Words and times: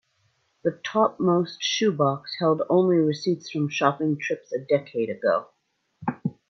The 0.63 0.81
topmost 0.83 1.61
shoe 1.61 1.91
box 1.91 2.35
held 2.39 2.63
only 2.71 2.97
receipts 2.97 3.51
from 3.51 3.69
shopping 3.69 4.17
trips 4.19 4.51
a 4.51 4.57
decade 4.65 5.11
ago. 5.11 5.51